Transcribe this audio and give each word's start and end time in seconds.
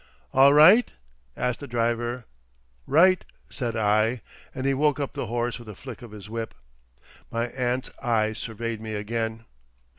"All 0.33 0.51
right?" 0.51 0.91
asked 1.37 1.59
the 1.59 1.67
driver. 1.67 2.25
"Right," 2.87 3.23
said 3.51 3.75
I; 3.75 4.23
and 4.55 4.65
he 4.65 4.73
woke 4.73 4.99
up 4.99 5.13
the 5.13 5.27
horse 5.27 5.59
with 5.59 5.69
a 5.69 5.75
flick 5.75 6.01
of 6.01 6.09
his 6.09 6.27
whip. 6.27 6.55
My 7.29 7.49
aunt's 7.49 7.91
eyes 8.01 8.39
surveyed 8.39 8.81
me 8.81 8.95
again. 8.95 9.45